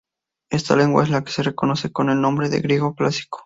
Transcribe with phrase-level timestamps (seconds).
[0.49, 3.37] Esta lengua es la que se conoce con el nombre de griego clásico.